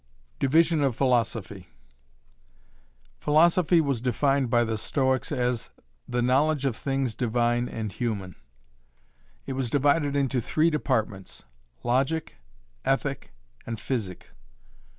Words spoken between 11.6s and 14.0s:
logic, ethic, and